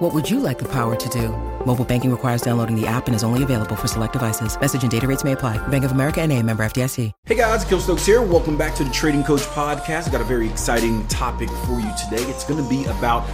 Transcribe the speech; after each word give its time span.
What 0.00 0.14
would 0.14 0.30
you 0.30 0.40
like 0.40 0.58
the 0.58 0.64
power 0.64 0.96
to 0.96 1.08
do? 1.10 1.28
Mobile 1.66 1.84
banking 1.84 2.10
requires 2.10 2.40
downloading 2.40 2.74
the 2.74 2.86
app 2.86 3.06
and 3.06 3.14
is 3.14 3.22
only 3.22 3.42
available 3.42 3.76
for 3.76 3.86
select 3.86 4.14
devices. 4.14 4.58
Message 4.58 4.80
and 4.80 4.90
data 4.90 5.06
rates 5.06 5.24
may 5.24 5.32
apply. 5.32 5.58
Bank 5.68 5.84
of 5.84 5.92
America 5.92 6.22
and 6.22 6.32
a 6.32 6.42
member 6.42 6.64
FDIC. 6.64 7.12
Hey 7.26 7.34
guys, 7.34 7.64
Akil 7.64 7.80
Stokes 7.80 8.06
here. 8.06 8.22
Welcome 8.22 8.56
back 8.56 8.74
to 8.76 8.84
the 8.84 8.90
Trading 8.92 9.22
Coach 9.22 9.42
Podcast. 9.42 10.08
I 10.08 10.12
got 10.12 10.22
a 10.22 10.24
very 10.24 10.48
exciting 10.48 11.06
topic 11.08 11.50
for 11.66 11.80
you 11.80 11.92
today. 12.02 12.22
It's 12.30 12.44
going 12.46 12.64
to 12.64 12.70
be 12.70 12.86
about 12.86 13.28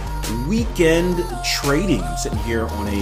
weekend 0.45 1.23
trading. 1.45 2.01
I'm 2.01 2.17
sitting 2.17 2.39
here 2.39 2.65
on 2.67 2.89
a 2.89 3.01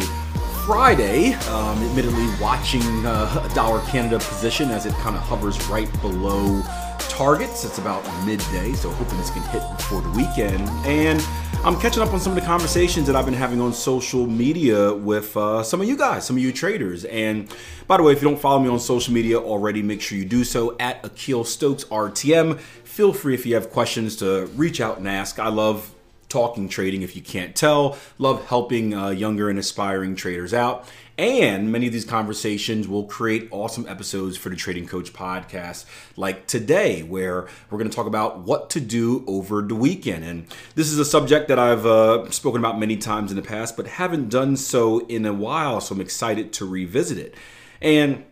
Friday, 0.68 1.34
um, 1.50 1.82
admittedly 1.86 2.28
watching 2.40 2.84
uh, 3.04 3.50
a 3.52 3.56
dollar 3.56 3.82
Canada 3.88 4.20
position 4.20 4.70
as 4.70 4.86
it 4.86 4.94
kind 4.94 5.16
of 5.16 5.24
hovers 5.24 5.60
right 5.70 5.90
below 6.02 6.62
targets. 7.00 7.64
It's 7.66 7.80
about 7.80 8.04
midday, 8.26 8.74
so 8.74 8.92
hoping 8.92 9.18
this 9.18 9.32
can 9.32 9.42
hit 9.44 9.64
before 9.78 10.02
the 10.02 10.10
weekend. 10.10 10.70
And 10.86 11.20
I'm 11.66 11.80
catching 11.80 12.04
up 12.04 12.14
on 12.14 12.20
some 12.20 12.32
of 12.32 12.40
the 12.40 12.46
conversations 12.46 13.08
that 13.08 13.16
I've 13.16 13.26
been 13.26 13.34
having 13.34 13.60
on 13.60 13.74
social 13.74 14.28
media 14.28 14.94
with 14.94 15.36
uh, 15.36 15.64
some 15.64 15.82
of 15.82 15.88
you 15.88 15.98
guys, 15.98 16.24
some 16.24 16.36
of 16.36 16.44
you 16.44 16.52
traders. 16.52 17.06
And 17.06 17.52
by 17.88 17.98
the 17.98 18.04
way, 18.04 18.14
if 18.14 18.22
you 18.22 18.30
don't 18.30 18.40
follow 18.40 18.60
me 18.60 18.70
on 18.70 18.80
social 18.80 19.16
media 19.16 19.40
already, 19.40 19.82
make 19.82 20.00
sure 20.00 20.16
you 20.16 20.26
do 20.26 20.44
so 20.44 20.78
at 20.80 21.04
Akil 21.04 21.44
Stokes 21.44 21.84
RTM. 21.86 22.60
Feel 22.60 23.14
free 23.14 23.34
if 23.34 23.48
you 23.48 23.56
have 23.56 23.72
questions 23.72 24.16
to 24.18 24.46
reach 24.56 24.80
out 24.80 25.00
and 25.00 25.08
ask. 25.08 25.40
I 25.40 25.48
love 25.48 25.95
talking 26.36 26.68
trading 26.68 27.02
if 27.02 27.16
you 27.16 27.22
can't 27.22 27.56
tell. 27.56 27.98
Love 28.18 28.46
helping 28.48 28.94
uh, 28.94 29.08
younger 29.08 29.50
and 29.50 29.58
aspiring 29.58 30.18
traders 30.18 30.54
out. 30.54 30.86
And 31.18 31.72
many 31.72 31.88
of 31.88 31.94
these 31.94 32.04
conversations 32.04 32.90
will 32.90 33.06
create 33.06 33.48
awesome 33.52 33.88
episodes 33.88 34.36
for 34.36 34.50
the 34.50 34.58
Trading 34.58 34.86
Coach 34.86 35.14
podcast, 35.14 35.86
like 36.18 36.46
today, 36.46 37.04
where 37.04 37.48
we're 37.70 37.78
going 37.78 37.90
to 37.90 37.96
talk 37.96 38.06
about 38.06 38.40
what 38.40 38.70
to 38.72 38.82
do 38.82 39.24
over 39.28 39.62
the 39.62 39.76
weekend. 39.76 40.26
And 40.26 40.48
this 40.76 40.92
is 40.92 41.00
a 41.00 41.06
subject 41.06 41.48
that 41.48 41.58
I've 41.58 41.86
uh, 41.86 42.30
spoken 42.32 42.60
about 42.60 42.78
many 42.78 42.98
times 42.98 43.32
in 43.32 43.38
the 43.38 43.42
past, 43.42 43.78
but 43.78 43.88
haven't 43.88 44.28
done 44.28 44.58
so 44.58 45.06
in 45.08 45.26
a 45.26 45.32
while. 45.34 45.80
So 45.80 45.96
I'm 45.96 46.02
excited 46.02 46.52
to 46.54 46.66
revisit 46.66 47.18
it. 47.18 47.34
And 47.82 48.26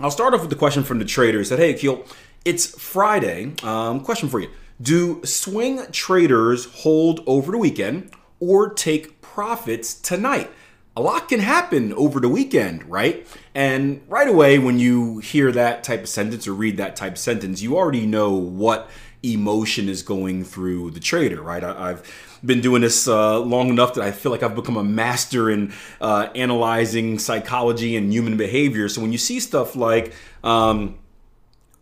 I'll 0.00 0.10
start 0.10 0.34
off 0.34 0.40
with 0.40 0.50
the 0.50 0.56
question 0.56 0.82
from 0.82 0.98
the 0.98 1.04
trader. 1.04 1.38
He 1.38 1.44
said, 1.44 1.60
Hey, 1.60 1.70
Akil, 1.70 2.04
it's 2.46 2.80
Friday. 2.80 3.52
Um, 3.62 4.00
question 4.00 4.28
for 4.28 4.40
you 4.40 4.48
Do 4.80 5.22
swing 5.24 5.82
traders 5.90 6.64
hold 6.66 7.22
over 7.26 7.52
the 7.52 7.58
weekend 7.58 8.12
or 8.40 8.72
take 8.72 9.20
profits 9.20 9.94
tonight? 9.94 10.50
a 10.98 11.02
lot 11.02 11.28
can 11.28 11.40
happen 11.40 11.92
over 11.92 12.20
the 12.20 12.28
weekend, 12.28 12.82
right? 12.84 13.26
And 13.54 14.00
right 14.08 14.26
away, 14.26 14.58
when 14.58 14.78
you 14.78 15.18
hear 15.18 15.52
that 15.52 15.84
type 15.84 16.04
of 16.04 16.08
sentence 16.08 16.48
or 16.48 16.54
read 16.54 16.78
that 16.78 16.96
type 16.96 17.12
of 17.12 17.18
sentence, 17.18 17.60
you 17.60 17.76
already 17.76 18.06
know 18.06 18.32
what 18.32 18.88
emotion 19.22 19.90
is 19.90 20.02
going 20.02 20.42
through 20.42 20.92
the 20.92 21.00
trader, 21.00 21.42
right? 21.42 21.62
I, 21.62 21.88
have 21.88 22.10
been 22.42 22.62
doing 22.62 22.80
this 22.80 23.06
uh, 23.06 23.40
long 23.40 23.68
enough 23.68 23.92
that 23.92 24.04
I 24.04 24.10
feel 24.10 24.32
like 24.32 24.42
I've 24.42 24.54
become 24.54 24.78
a 24.78 24.84
master 24.84 25.50
in 25.50 25.74
uh, 26.00 26.30
analyzing 26.34 27.18
psychology 27.18 27.94
and 27.94 28.10
human 28.10 28.38
behavior. 28.38 28.88
So 28.88 29.02
when 29.02 29.12
you 29.12 29.18
see 29.18 29.38
stuff 29.38 29.76
like, 29.76 30.14
um, 30.42 30.96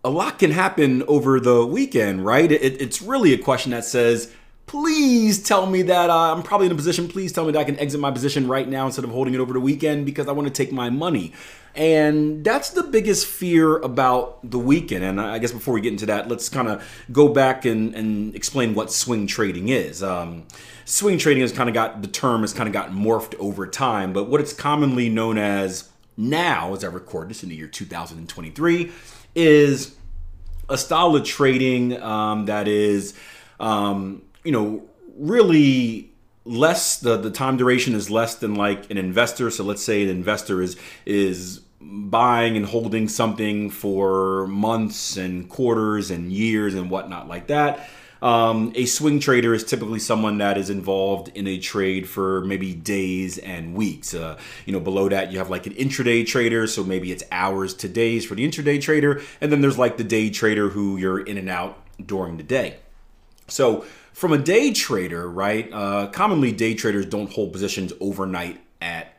a 0.04 0.10
lot 0.10 0.38
can 0.38 0.50
happen 0.50 1.02
over 1.04 1.40
the 1.40 1.64
weekend, 1.64 2.24
right? 2.24 2.52
It, 2.52 2.80
it's 2.80 3.00
really 3.00 3.32
a 3.32 3.38
question 3.38 3.72
that 3.72 3.86
says, 3.86 4.30
please 4.66 5.42
tell 5.42 5.66
me 5.66 5.82
that 5.82 6.10
uh, 6.10 6.34
I'm 6.34 6.42
probably 6.42 6.66
in 6.66 6.72
a 6.72 6.76
position. 6.76 7.08
Please 7.08 7.32
tell 7.32 7.46
me 7.46 7.52
that 7.52 7.58
I 7.58 7.64
can 7.64 7.78
exit 7.78 8.00
my 8.00 8.10
position 8.10 8.46
right 8.46 8.68
now 8.68 8.86
instead 8.86 9.04
of 9.04 9.10
holding 9.10 9.34
it 9.34 9.40
over 9.40 9.54
the 9.54 9.60
weekend 9.60 10.04
because 10.04 10.28
I 10.28 10.32
want 10.32 10.46
to 10.46 10.52
take 10.52 10.72
my 10.72 10.90
money. 10.90 11.32
And 11.74 12.44
that's 12.44 12.70
the 12.70 12.84
biggest 12.84 13.26
fear 13.26 13.78
about 13.78 14.48
the 14.48 14.58
weekend. 14.58 15.04
And 15.04 15.20
I 15.20 15.38
guess 15.38 15.52
before 15.52 15.74
we 15.74 15.80
get 15.80 15.92
into 15.92 16.06
that, 16.06 16.28
let's 16.28 16.48
kind 16.48 16.68
of 16.68 16.86
go 17.10 17.28
back 17.28 17.64
and, 17.64 17.94
and, 17.94 18.34
explain 18.34 18.74
what 18.74 18.92
swing 18.92 19.26
trading 19.26 19.70
is. 19.70 20.02
Um, 20.02 20.44
swing 20.84 21.18
trading 21.18 21.40
has 21.40 21.50
kind 21.50 21.68
of 21.68 21.74
got 21.74 22.00
the 22.00 22.08
term 22.08 22.42
has 22.42 22.52
kind 22.52 22.68
of 22.68 22.72
gotten 22.72 22.94
morphed 22.94 23.34
over 23.40 23.66
time, 23.66 24.12
but 24.12 24.28
what 24.28 24.40
it's 24.40 24.52
commonly 24.52 25.08
known 25.08 25.36
as 25.36 25.88
now, 26.16 26.74
as 26.74 26.84
I 26.84 26.88
record 26.88 27.28
this 27.28 27.42
in 27.42 27.48
the 27.48 27.56
year 27.56 27.66
2023, 27.66 28.92
is 29.34 29.94
a 30.68 30.78
style 30.78 31.14
of 31.16 31.24
trading 31.24 32.00
um, 32.02 32.46
that 32.46 32.68
is. 32.68 33.14
Um, 33.60 34.22
you 34.42 34.52
know, 34.52 34.84
really 35.16 36.10
less 36.44 36.98
the 36.98 37.16
the 37.16 37.30
time 37.30 37.56
duration 37.56 37.94
is 37.94 38.10
less 38.10 38.36
than 38.36 38.54
like 38.54 38.90
an 38.90 38.98
investor. 38.98 39.50
So 39.50 39.64
let's 39.64 39.82
say 39.82 40.02
an 40.02 40.10
investor 40.10 40.62
is 40.62 40.76
is 41.06 41.60
buying 41.80 42.56
and 42.56 42.64
holding 42.64 43.08
something 43.08 43.70
for 43.70 44.46
months 44.46 45.16
and 45.16 45.48
quarters 45.48 46.10
and 46.10 46.32
years 46.32 46.74
and 46.74 46.90
whatnot 46.90 47.28
like 47.28 47.48
that. 47.48 47.88
Um, 48.24 48.72
a 48.74 48.86
swing 48.86 49.20
trader 49.20 49.52
is 49.52 49.64
typically 49.64 49.98
someone 49.98 50.38
that 50.38 50.56
is 50.56 50.70
involved 50.70 51.30
in 51.34 51.46
a 51.46 51.58
trade 51.58 52.08
for 52.08 52.40
maybe 52.46 52.72
days 52.72 53.36
and 53.36 53.74
weeks. 53.74 54.14
Uh, 54.14 54.38
you 54.64 54.72
know, 54.72 54.80
below 54.80 55.10
that 55.10 55.30
you 55.30 55.36
have 55.36 55.50
like 55.50 55.66
an 55.66 55.74
intraday 55.74 56.26
trader, 56.26 56.66
so 56.66 56.82
maybe 56.82 57.12
it's 57.12 57.22
hours 57.30 57.74
to 57.74 57.88
days 57.88 58.24
for 58.24 58.34
the 58.34 58.48
intraday 58.48 58.80
trader, 58.80 59.20
and 59.42 59.52
then 59.52 59.60
there's 59.60 59.76
like 59.76 59.98
the 59.98 60.04
day 60.04 60.30
trader 60.30 60.70
who 60.70 60.96
you're 60.96 61.20
in 61.20 61.36
and 61.36 61.50
out 61.50 61.78
during 62.04 62.38
the 62.38 62.42
day. 62.42 62.78
So 63.46 63.84
from 64.14 64.32
a 64.32 64.38
day 64.38 64.72
trader, 64.72 65.28
right? 65.28 65.70
Uh, 65.70 66.06
commonly, 66.06 66.50
day 66.50 66.74
traders 66.74 67.04
don't 67.04 67.30
hold 67.30 67.52
positions 67.52 67.92
overnight 68.00 68.58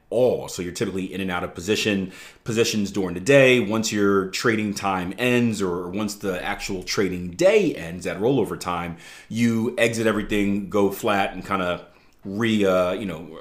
all. 0.09 0.47
So 0.47 0.61
you're 0.61 0.71
typically 0.71 1.13
in 1.13 1.21
and 1.21 1.31
out 1.31 1.43
of 1.43 1.53
position 1.53 2.11
positions 2.43 2.91
during 2.91 3.13
the 3.13 3.19
day. 3.19 3.59
Once 3.59 3.91
your 3.91 4.27
trading 4.27 4.73
time 4.73 5.13
ends, 5.17 5.61
or 5.61 5.89
once 5.89 6.16
the 6.16 6.43
actual 6.43 6.83
trading 6.83 7.31
day 7.31 7.73
ends 7.75 8.05
at 8.07 8.19
rollover 8.19 8.59
time, 8.59 8.97
you 9.29 9.75
exit 9.77 10.07
everything, 10.07 10.69
go 10.69 10.91
flat, 10.91 11.33
and 11.33 11.45
kind 11.45 11.61
of 11.61 11.85
re 12.23 12.66
uh, 12.66 12.93
you 12.93 13.05
know 13.05 13.39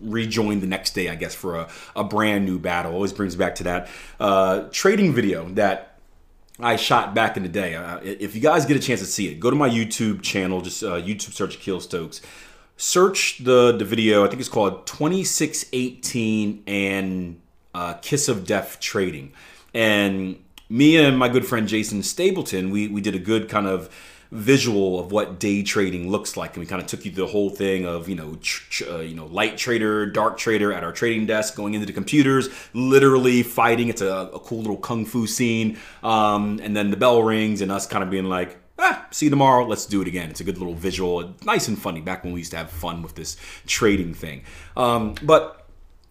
rejoin 0.00 0.60
the 0.60 0.66
next 0.66 0.94
day, 0.94 1.08
I 1.08 1.14
guess, 1.14 1.34
for 1.34 1.56
a, 1.56 1.68
a 1.96 2.04
brand 2.04 2.44
new 2.44 2.58
battle. 2.58 2.92
Always 2.92 3.12
brings 3.12 3.36
back 3.36 3.54
to 3.56 3.64
that 3.64 3.88
uh, 4.20 4.64
trading 4.70 5.14
video 5.14 5.48
that 5.50 5.98
I 6.60 6.76
shot 6.76 7.14
back 7.14 7.36
in 7.36 7.42
the 7.42 7.48
day. 7.48 7.74
Uh, 7.74 7.98
if 8.02 8.34
you 8.34 8.40
guys 8.40 8.64
get 8.66 8.76
a 8.76 8.80
chance 8.80 9.00
to 9.00 9.06
see 9.06 9.28
it, 9.28 9.40
go 9.40 9.50
to 9.50 9.56
my 9.56 9.68
YouTube 9.68 10.22
channel. 10.22 10.60
Just 10.60 10.82
uh, 10.82 11.00
YouTube 11.00 11.32
search 11.32 11.56
Akil 11.56 11.80
Stokes. 11.80 12.20
Search 12.76 13.38
the 13.44 13.72
the 13.72 13.84
video. 13.84 14.24
I 14.24 14.28
think 14.28 14.40
it's 14.40 14.48
called 14.48 14.86
2618 14.86 16.64
and 16.66 17.40
uh, 17.74 17.94
Kiss 17.94 18.28
of 18.28 18.46
Death 18.46 18.80
Trading. 18.80 19.32
And 19.72 20.42
me 20.68 20.96
and 20.96 21.18
my 21.18 21.28
good 21.28 21.46
friend 21.46 21.68
Jason 21.68 22.02
Stapleton, 22.02 22.70
we 22.70 22.88
we 22.88 23.00
did 23.00 23.14
a 23.14 23.18
good 23.18 23.48
kind 23.48 23.66
of 23.66 23.90
visual 24.34 24.98
of 24.98 25.12
what 25.12 25.38
day 25.38 25.62
trading 25.62 26.10
looks 26.10 26.36
like, 26.36 26.54
and 26.54 26.60
we 26.60 26.66
kind 26.66 26.82
of 26.82 26.88
took 26.88 27.04
you 27.04 27.12
through 27.12 27.26
the 27.26 27.30
whole 27.30 27.50
thing 27.50 27.86
of 27.86 28.08
you 28.08 28.16
know 28.16 28.38
uh, 28.88 28.98
you 28.98 29.14
know 29.14 29.26
light 29.26 29.56
trader, 29.56 30.06
dark 30.06 30.36
trader 30.36 30.72
at 30.72 30.82
our 30.82 30.92
trading 30.92 31.26
desk, 31.26 31.54
going 31.54 31.74
into 31.74 31.86
the 31.86 31.92
computers, 31.92 32.48
literally 32.72 33.42
fighting. 33.42 33.88
It's 33.88 34.02
a, 34.02 34.30
a 34.34 34.40
cool 34.40 34.58
little 34.58 34.76
kung 34.76 35.06
fu 35.06 35.26
scene, 35.26 35.78
um, 36.02 36.60
and 36.62 36.76
then 36.76 36.90
the 36.90 36.96
bell 36.96 37.22
rings, 37.22 37.60
and 37.60 37.70
us 37.70 37.86
kind 37.86 38.02
of 38.02 38.10
being 38.10 38.24
like. 38.24 38.58
Ah, 38.78 39.06
see 39.10 39.26
you 39.26 39.30
tomorrow. 39.30 39.64
Let's 39.64 39.86
do 39.86 40.02
it 40.02 40.08
again. 40.08 40.30
It's 40.30 40.40
a 40.40 40.44
good 40.44 40.58
little 40.58 40.74
visual, 40.74 41.34
nice 41.44 41.68
and 41.68 41.78
funny. 41.78 42.00
Back 42.00 42.24
when 42.24 42.32
we 42.32 42.40
used 42.40 42.50
to 42.52 42.56
have 42.56 42.70
fun 42.70 43.02
with 43.02 43.14
this 43.14 43.36
trading 43.66 44.14
thing, 44.14 44.42
um, 44.76 45.14
but 45.22 45.66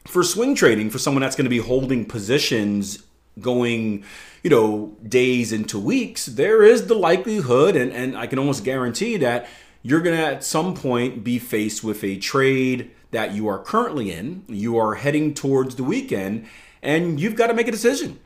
for 0.06 0.24
swing 0.24 0.56
trading, 0.56 0.90
for 0.90 1.00
someone 1.00 1.22
that's 1.22 1.36
going 1.36 1.46
to 1.46 1.50
be 1.50 1.60
holding 1.60 2.06
positions 2.06 3.04
going 3.40 4.04
you 4.44 4.50
know, 4.50 4.96
days 5.08 5.54
into 5.54 5.80
weeks, 5.80 6.26
there 6.26 6.64
is 6.64 6.88
the 6.88 6.94
likelihood, 6.94 7.78
and, 7.78 7.94
and 7.94 8.18
I 8.18 8.28
can 8.28 8.38
almost 8.38 8.66
guarantee 8.66 9.16
that 9.18 9.48
you're 9.82 10.02
going 10.02 10.18
to 10.18 10.24
at 10.24 10.44
some 10.44 10.76
point 10.76 11.24
be 11.24 11.40
faced 11.40 11.84
with 11.84 12.04
a 12.04 12.18
trade 12.18 12.92
that 13.12 13.34
you 13.34 13.48
are 13.48 13.60
currently 13.60 14.12
in. 14.12 14.44
You 14.48 14.78
are 14.78 14.96
heading 14.96 15.34
towards 15.34 15.76
the 15.76 15.84
weekend, 15.84 16.46
and 16.82 17.20
you've 17.20 17.36
got 17.36 17.48
to 17.48 17.54
make 17.54 17.70
a 17.70 17.72
decision. 17.72 18.20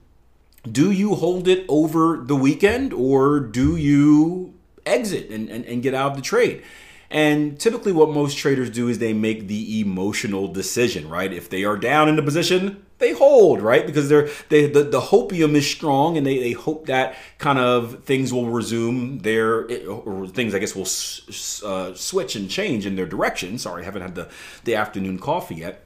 Do 0.72 0.92
you 0.92 1.16
hold 1.16 1.48
it 1.48 1.66
over 1.68 2.18
the 2.18 2.36
weekend, 2.36 2.94
or 2.94 3.40
do 3.40 3.76
you 3.76 4.54
exit 4.86 5.30
and, 5.30 5.50
and, 5.50 5.66
and 5.66 5.84
get 5.84 5.94
out 5.94 6.12
of 6.12 6.18
the 6.18 6.24
trade? 6.24 6.64
And 7.10 7.58
typically, 7.58 7.94
what 7.94 8.10
most 8.10 8.38
traders 8.38 8.70
do 8.70 8.90
is 8.90 9.00
they 9.00 9.14
make 9.14 9.48
the 9.48 9.80
emotional 9.80 10.48
decision, 10.48 11.08
right? 11.08 11.32
If 11.32 11.50
they 11.50 11.64
are 11.64 11.78
down 11.78 12.10
in 12.10 12.18
the 12.18 12.22
position, 12.22 12.86
they 12.98 13.14
hold, 13.14 13.62
right? 13.62 13.86
Because 13.86 14.10
they're 14.10 14.28
they 14.50 14.68
the, 14.68 14.84
the 14.84 15.00
hopium 15.00 15.56
is 15.56 15.70
strong, 15.70 16.18
and 16.18 16.28
they, 16.28 16.40
they 16.40 16.52
hope 16.52 16.88
that 16.88 17.16
kind 17.38 17.60
of 17.60 18.04
things 18.04 18.34
will 18.34 18.50
resume 18.50 19.20
their 19.20 19.66
or 19.88 20.28
things 20.28 20.54
I 20.54 20.60
guess 20.60 20.76
will 20.76 21.70
uh, 21.70 21.94
switch 21.94 22.36
and 22.36 22.50
change 22.50 22.86
in 22.86 22.96
their 22.96 23.06
direction. 23.06 23.58
Sorry, 23.58 23.84
I 23.84 23.86
haven't 23.86 24.02
had 24.02 24.16
the 24.16 24.30
the 24.66 24.76
afternoon 24.76 25.20
coffee 25.20 25.56
yet. 25.56 25.84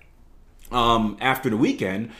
Um, 0.72 1.18
after 1.20 1.50
the 1.50 1.58
weekend, 1.58 2.12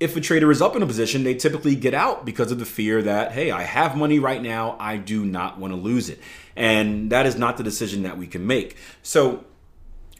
if 0.00 0.16
a 0.16 0.20
trader 0.20 0.50
is 0.50 0.62
up 0.62 0.76
in 0.76 0.82
a 0.82 0.86
position, 0.86 1.24
they 1.24 1.34
typically 1.34 1.74
get 1.74 1.94
out 1.94 2.24
because 2.24 2.52
of 2.52 2.58
the 2.58 2.64
fear 2.64 3.02
that, 3.02 3.32
hey, 3.32 3.50
I 3.50 3.62
have 3.62 3.96
money 3.96 4.18
right 4.18 4.40
now, 4.40 4.76
I 4.78 4.96
do 4.96 5.24
not 5.24 5.58
want 5.58 5.72
to 5.72 5.76
lose 5.76 6.08
it. 6.08 6.20
And 6.54 7.10
that 7.10 7.26
is 7.26 7.36
not 7.36 7.56
the 7.56 7.64
decision 7.64 8.02
that 8.04 8.16
we 8.16 8.26
can 8.26 8.46
make. 8.46 8.76
So, 9.02 9.44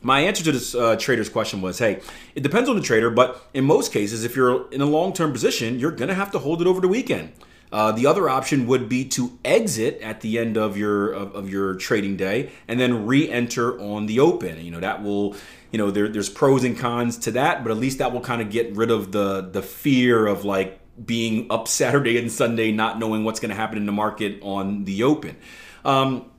my 0.00 0.20
answer 0.20 0.44
to 0.44 0.52
this 0.52 0.76
uh, 0.76 0.94
trader's 0.96 1.28
question 1.28 1.60
was 1.60 1.78
hey, 1.78 2.00
it 2.36 2.42
depends 2.44 2.68
on 2.68 2.76
the 2.76 2.82
trader, 2.82 3.10
but 3.10 3.48
in 3.52 3.64
most 3.64 3.92
cases, 3.92 4.24
if 4.24 4.36
you're 4.36 4.70
in 4.70 4.80
a 4.80 4.86
long 4.86 5.12
term 5.12 5.32
position, 5.32 5.78
you're 5.80 5.90
going 5.90 6.08
to 6.08 6.14
have 6.14 6.30
to 6.32 6.38
hold 6.38 6.60
it 6.60 6.68
over 6.68 6.80
the 6.80 6.88
weekend. 6.88 7.32
Uh, 7.70 7.92
the 7.92 8.06
other 8.06 8.28
option 8.28 8.66
would 8.66 8.88
be 8.88 9.04
to 9.04 9.38
exit 9.44 10.00
at 10.00 10.20
the 10.22 10.38
end 10.38 10.56
of 10.56 10.76
your 10.76 11.12
of, 11.12 11.34
of, 11.34 11.50
your 11.50 11.74
trading 11.74 12.16
day 12.16 12.50
and 12.66 12.80
then 12.80 13.06
re-enter 13.06 13.78
on 13.78 14.06
the 14.06 14.20
open. 14.20 14.64
You 14.64 14.70
know 14.70 14.80
that 14.80 15.02
will, 15.02 15.36
you 15.70 15.78
know, 15.78 15.90
there, 15.90 16.08
there's 16.08 16.28
pros 16.28 16.64
and 16.64 16.78
cons 16.78 17.18
to 17.18 17.30
that, 17.32 17.62
but 17.62 17.70
at 17.70 17.78
least 17.78 17.98
that 17.98 18.12
will 18.12 18.20
kind 18.20 18.40
of 18.40 18.50
get 18.50 18.74
rid 18.74 18.90
of 18.90 19.12
the 19.12 19.42
the 19.42 19.62
fear 19.62 20.26
of 20.26 20.44
like 20.44 20.80
being 21.04 21.46
up 21.50 21.68
Saturday 21.80 22.18
and 22.18 22.30
Sunday, 22.30 22.72
not 22.72 22.98
knowing 22.98 23.24
what's 23.24 23.40
going 23.40 23.50
to 23.50 23.56
happen 23.56 23.78
in 23.78 23.86
the 23.86 23.92
market 23.92 24.40
on 24.42 24.84
the 24.84 25.02
open. 25.02 25.36
Um, 25.84 26.30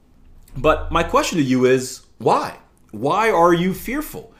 but 0.57 0.91
my 0.91 1.03
question 1.03 1.37
to 1.37 1.43
you 1.43 1.65
is 1.65 2.05
why? 2.17 2.57
Why 2.91 3.29
are 3.29 3.53
you 3.53 3.73
fearful? 3.73 4.33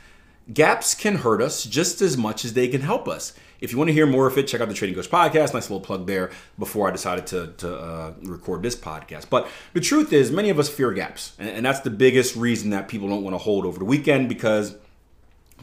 Gaps 0.53 0.95
can 0.95 1.17
hurt 1.17 1.41
us 1.41 1.63
just 1.63 2.01
as 2.01 2.17
much 2.17 2.43
as 2.43 2.53
they 2.53 2.67
can 2.67 2.81
help 2.81 3.07
us. 3.07 3.33
If 3.61 3.71
you 3.71 3.77
want 3.77 3.89
to 3.89 3.93
hear 3.93 4.05
more 4.05 4.25
of 4.25 4.37
it, 4.37 4.47
check 4.47 4.61
out 4.61 4.69
the 4.69 4.73
Trading 4.73 4.95
Coach 4.95 5.09
podcast. 5.09 5.53
Nice 5.53 5.69
little 5.69 5.81
plug 5.81 6.07
there 6.07 6.31
before 6.57 6.87
I 6.87 6.91
decided 6.91 7.27
to, 7.27 7.53
to 7.57 7.77
uh, 7.77 8.13
record 8.23 8.63
this 8.63 8.75
podcast. 8.75 9.29
But 9.29 9.47
the 9.73 9.81
truth 9.81 10.13
is, 10.13 10.31
many 10.31 10.49
of 10.49 10.57
us 10.57 10.69
fear 10.69 10.91
gaps. 10.91 11.33
And, 11.37 11.49
and 11.49 11.65
that's 11.65 11.81
the 11.81 11.89
biggest 11.89 12.35
reason 12.35 12.69
that 12.69 12.87
people 12.87 13.09
don't 13.09 13.23
want 13.23 13.33
to 13.33 13.37
hold 13.37 13.65
over 13.65 13.77
the 13.77 13.85
weekend 13.85 14.29
because 14.29 14.75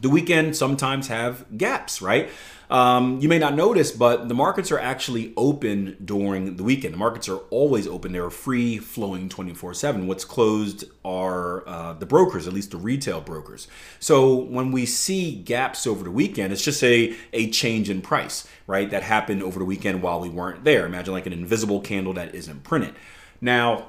the 0.01 0.09
weekend 0.09 0.55
sometimes 0.55 1.07
have 1.07 1.57
gaps, 1.57 2.01
right? 2.01 2.29
Um, 2.69 3.19
you 3.21 3.29
may 3.29 3.39
not 3.39 3.55
notice, 3.55 3.91
but 3.91 4.27
the 4.27 4.33
markets 4.33 4.71
are 4.71 4.79
actually 4.79 5.33
open 5.37 5.95
during 6.03 6.57
the 6.57 6.63
weekend. 6.63 6.93
The 6.93 6.97
markets 6.97 7.29
are 7.29 7.37
always 7.49 7.87
open. 7.87 8.11
They're 8.11 8.29
free 8.29 8.77
flowing 8.77 9.29
24 9.29 9.73
7. 9.73 10.05
What's 10.05 10.25
closed 10.25 10.83
are 11.05 11.67
uh, 11.67 11.93
the 11.93 12.05
brokers, 12.05 12.45
at 12.45 12.53
least 12.53 12.71
the 12.71 12.77
retail 12.77 13.21
brokers. 13.21 13.69
So 13.99 14.35
when 14.35 14.71
we 14.73 14.85
see 14.85 15.33
gaps 15.35 15.87
over 15.87 16.03
the 16.03 16.11
weekend, 16.11 16.51
it's 16.51 16.63
just 16.63 16.83
a, 16.83 17.15
a 17.31 17.49
change 17.51 17.89
in 17.89 18.01
price, 18.01 18.45
right? 18.67 18.89
That 18.89 19.03
happened 19.03 19.43
over 19.43 19.59
the 19.59 19.65
weekend 19.65 20.01
while 20.01 20.19
we 20.19 20.29
weren't 20.29 20.65
there. 20.65 20.85
Imagine 20.85 21.13
like 21.13 21.25
an 21.25 21.33
invisible 21.33 21.79
candle 21.79 22.13
that 22.13 22.35
isn't 22.35 22.63
printed. 22.63 22.95
Now, 23.39 23.87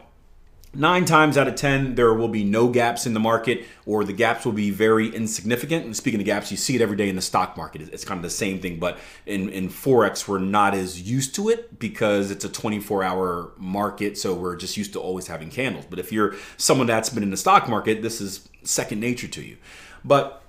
Nine 0.78 1.06
times 1.06 1.36
out 1.36 1.48
of 1.48 1.56
10, 1.56 1.96
there 1.96 2.14
will 2.14 2.28
be 2.28 2.44
no 2.44 2.68
gaps 2.68 3.04
in 3.04 3.12
the 3.12 3.18
market, 3.18 3.66
or 3.84 4.04
the 4.04 4.12
gaps 4.12 4.44
will 4.44 4.52
be 4.52 4.70
very 4.70 5.08
insignificant. 5.08 5.84
And 5.84 5.96
speaking 5.96 6.20
of 6.20 6.26
gaps, 6.26 6.52
you 6.52 6.56
see 6.56 6.76
it 6.76 6.80
every 6.80 6.96
day 6.96 7.08
in 7.08 7.16
the 7.16 7.20
stock 7.20 7.56
market. 7.56 7.82
It's 7.92 8.04
kind 8.04 8.16
of 8.16 8.22
the 8.22 8.30
same 8.30 8.60
thing, 8.60 8.78
but 8.78 8.96
in, 9.26 9.48
in 9.48 9.70
Forex, 9.70 10.28
we're 10.28 10.38
not 10.38 10.74
as 10.74 11.02
used 11.02 11.34
to 11.34 11.48
it 11.48 11.80
because 11.80 12.30
it's 12.30 12.44
a 12.44 12.48
24 12.48 13.02
hour 13.02 13.50
market. 13.56 14.16
So 14.16 14.34
we're 14.34 14.54
just 14.54 14.76
used 14.76 14.92
to 14.92 15.00
always 15.00 15.26
having 15.26 15.50
candles. 15.50 15.84
But 15.84 15.98
if 15.98 16.12
you're 16.12 16.36
someone 16.58 16.86
that's 16.86 17.10
been 17.10 17.24
in 17.24 17.32
the 17.32 17.36
stock 17.36 17.68
market, 17.68 18.00
this 18.00 18.20
is 18.20 18.48
second 18.62 19.00
nature 19.00 19.26
to 19.26 19.42
you. 19.42 19.56
But 20.04 20.44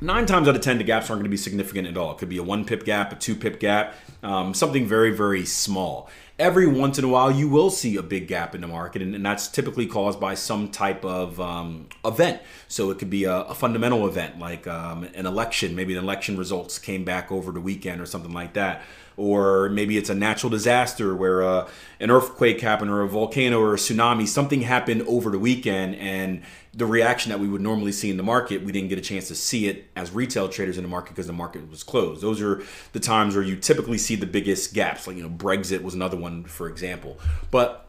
nine 0.00 0.26
times 0.26 0.46
out 0.46 0.54
of 0.54 0.62
10, 0.62 0.78
the 0.78 0.84
gaps 0.84 1.10
aren't 1.10 1.18
going 1.18 1.24
to 1.24 1.30
be 1.30 1.36
significant 1.36 1.88
at 1.88 1.96
all. 1.96 2.12
It 2.12 2.18
could 2.18 2.28
be 2.28 2.38
a 2.38 2.44
one 2.44 2.64
pip 2.64 2.84
gap, 2.84 3.10
a 3.10 3.16
two 3.16 3.34
pip 3.34 3.58
gap, 3.58 3.94
um, 4.22 4.54
something 4.54 4.86
very, 4.86 5.10
very 5.10 5.44
small 5.44 6.08
every 6.38 6.66
once 6.66 6.98
in 6.98 7.04
a 7.04 7.08
while 7.08 7.30
you 7.30 7.48
will 7.48 7.70
see 7.70 7.96
a 7.96 8.02
big 8.02 8.26
gap 8.26 8.54
in 8.54 8.60
the 8.60 8.66
market 8.66 9.00
and, 9.00 9.14
and 9.14 9.24
that's 9.24 9.46
typically 9.46 9.86
caused 9.86 10.18
by 10.18 10.34
some 10.34 10.68
type 10.68 11.04
of 11.04 11.40
um, 11.40 11.86
event 12.04 12.40
so 12.66 12.90
it 12.90 12.98
could 12.98 13.10
be 13.10 13.24
a, 13.24 13.34
a 13.42 13.54
fundamental 13.54 14.06
event 14.06 14.38
like 14.38 14.66
um, 14.66 15.04
an 15.14 15.26
election 15.26 15.76
maybe 15.76 15.94
the 15.94 16.00
election 16.00 16.36
results 16.36 16.78
came 16.78 17.04
back 17.04 17.30
over 17.30 17.52
the 17.52 17.60
weekend 17.60 18.00
or 18.00 18.06
something 18.06 18.32
like 18.32 18.52
that 18.54 18.82
or 19.16 19.68
maybe 19.68 19.96
it's 19.96 20.10
a 20.10 20.14
natural 20.14 20.50
disaster 20.50 21.14
where 21.14 21.40
uh, 21.40 21.68
an 22.00 22.10
earthquake 22.10 22.60
happened 22.60 22.90
or 22.90 23.02
a 23.02 23.08
volcano 23.08 23.60
or 23.60 23.74
a 23.74 23.76
tsunami 23.76 24.26
something 24.26 24.62
happened 24.62 25.02
over 25.02 25.30
the 25.30 25.38
weekend 25.38 25.94
and 25.96 26.42
the 26.76 26.86
reaction 26.86 27.30
that 27.30 27.38
we 27.38 27.48
would 27.48 27.60
normally 27.60 27.92
see 27.92 28.10
in 28.10 28.16
the 28.16 28.22
market, 28.22 28.62
we 28.62 28.72
didn't 28.72 28.88
get 28.88 28.98
a 28.98 29.02
chance 29.02 29.28
to 29.28 29.34
see 29.34 29.68
it 29.68 29.88
as 29.94 30.10
retail 30.10 30.48
traders 30.48 30.76
in 30.76 30.82
the 30.82 30.88
market 30.88 31.10
because 31.10 31.28
the 31.28 31.32
market 31.32 31.68
was 31.70 31.84
closed. 31.84 32.20
Those 32.20 32.42
are 32.42 32.62
the 32.92 33.00
times 33.00 33.36
where 33.36 33.44
you 33.44 33.56
typically 33.56 33.98
see 33.98 34.16
the 34.16 34.26
biggest 34.26 34.74
gaps. 34.74 35.06
Like, 35.06 35.16
you 35.16 35.22
know, 35.22 35.28
Brexit 35.28 35.82
was 35.82 35.94
another 35.94 36.16
one, 36.16 36.23
for 36.44 36.68
example. 36.68 37.18
But 37.50 37.84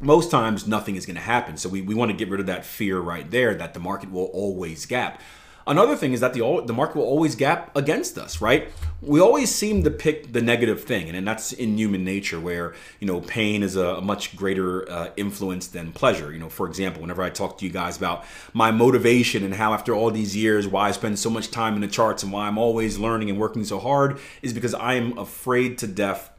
most 0.00 0.30
times 0.30 0.66
nothing 0.66 0.96
is 0.96 1.06
going 1.06 1.16
to 1.16 1.22
happen. 1.22 1.56
So 1.56 1.68
we, 1.68 1.82
we 1.82 1.94
want 1.94 2.10
to 2.10 2.16
get 2.16 2.28
rid 2.28 2.40
of 2.40 2.46
that 2.46 2.64
fear 2.64 3.00
right 3.00 3.28
there 3.30 3.54
that 3.54 3.74
the 3.74 3.80
market 3.80 4.10
will 4.10 4.26
always 4.26 4.86
gap. 4.86 5.20
Another 5.68 5.96
thing 5.96 6.14
is 6.14 6.20
that 6.20 6.32
the 6.32 6.62
the 6.64 6.72
market 6.72 6.96
will 6.96 7.04
always 7.04 7.34
gap 7.34 7.76
against 7.76 8.16
us, 8.16 8.40
right? 8.40 8.72
We 9.02 9.20
always 9.20 9.54
seem 9.54 9.82
to 9.82 9.90
pick 9.90 10.32
the 10.32 10.40
negative 10.40 10.84
thing, 10.84 11.08
and, 11.08 11.16
and 11.16 11.28
that's 11.28 11.52
in 11.52 11.76
human 11.76 12.06
nature, 12.06 12.40
where 12.40 12.74
you 13.00 13.06
know 13.06 13.20
pain 13.20 13.62
is 13.62 13.76
a, 13.76 13.96
a 13.96 14.00
much 14.00 14.34
greater 14.34 14.90
uh, 14.90 15.10
influence 15.18 15.66
than 15.66 15.92
pleasure. 15.92 16.32
You 16.32 16.38
know, 16.38 16.48
for 16.48 16.66
example, 16.66 17.02
whenever 17.02 17.22
I 17.22 17.28
talk 17.28 17.58
to 17.58 17.66
you 17.66 17.70
guys 17.70 17.98
about 17.98 18.24
my 18.54 18.70
motivation 18.70 19.44
and 19.44 19.52
how 19.52 19.74
after 19.74 19.94
all 19.94 20.10
these 20.10 20.34
years, 20.34 20.66
why 20.66 20.88
I 20.88 20.92
spend 20.92 21.18
so 21.18 21.28
much 21.28 21.50
time 21.50 21.74
in 21.74 21.82
the 21.82 21.86
charts 21.86 22.22
and 22.22 22.32
why 22.32 22.46
I'm 22.46 22.56
always 22.56 22.98
learning 22.98 23.28
and 23.28 23.38
working 23.38 23.62
so 23.64 23.78
hard, 23.78 24.18
is 24.40 24.54
because 24.54 24.72
I 24.72 24.94
am 24.94 25.18
afraid 25.18 25.76
to 25.78 25.86
death 25.86 26.30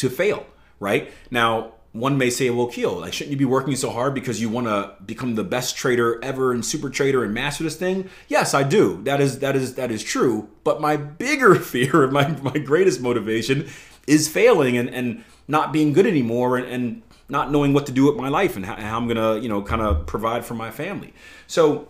to 0.00 0.10
fail. 0.10 0.46
Right 0.78 1.12
now, 1.30 1.74
one 1.92 2.16
may 2.16 2.30
say, 2.30 2.50
well, 2.50 2.68
Akil, 2.68 3.00
like, 3.00 3.12
shouldn't 3.12 3.32
you 3.32 3.36
be 3.36 3.44
working 3.44 3.74
so 3.74 3.90
hard 3.90 4.14
because 4.14 4.40
you 4.40 4.48
want 4.48 4.66
to 4.68 4.94
become 5.04 5.34
the 5.34 5.44
best 5.44 5.76
trader 5.76 6.22
ever 6.22 6.52
and 6.52 6.64
super 6.64 6.88
trader 6.88 7.24
and 7.24 7.34
master 7.34 7.64
this 7.64 7.76
thing? 7.76 8.08
Yes, 8.28 8.54
I 8.54 8.62
do. 8.62 9.02
That 9.02 9.20
is 9.20 9.40
that 9.40 9.56
is 9.56 9.74
that 9.74 9.90
is 9.90 10.02
true. 10.02 10.48
But 10.62 10.80
my 10.80 10.96
bigger 10.96 11.54
fear, 11.72 12.06
my 12.08 12.28
my 12.42 12.58
greatest 12.58 13.00
motivation, 13.00 13.68
is 14.06 14.28
failing 14.28 14.76
and 14.76 14.88
and 14.88 15.24
not 15.48 15.72
being 15.72 15.92
good 15.92 16.06
anymore 16.06 16.56
and, 16.56 16.66
and 16.66 17.02
not 17.28 17.50
knowing 17.50 17.72
what 17.72 17.86
to 17.86 17.92
do 17.92 18.06
with 18.06 18.16
my 18.16 18.28
life 18.28 18.56
and 18.56 18.66
how, 18.66 18.76
how 18.76 18.96
I'm 18.96 19.08
gonna 19.08 19.38
you 19.38 19.48
know 19.48 19.60
kind 19.60 19.82
of 19.82 20.06
provide 20.06 20.44
for 20.44 20.54
my 20.54 20.70
family. 20.70 21.12
So 21.48 21.88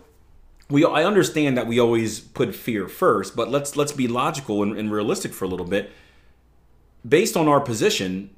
we 0.70 0.84
I 0.84 1.04
understand 1.04 1.58
that 1.58 1.66
we 1.66 1.78
always 1.78 2.20
put 2.20 2.54
fear 2.54 2.88
first, 2.88 3.36
but 3.36 3.50
let's 3.50 3.76
let's 3.76 3.92
be 3.92 4.08
logical 4.08 4.62
and, 4.62 4.78
and 4.78 4.90
realistic 4.90 5.34
for 5.34 5.44
a 5.44 5.48
little 5.48 5.66
bit. 5.66 5.90
Based 7.06 7.36
on 7.36 7.48
our 7.48 7.60
position, 7.60 8.30